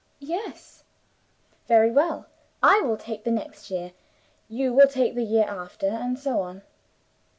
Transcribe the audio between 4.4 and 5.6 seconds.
You will take the year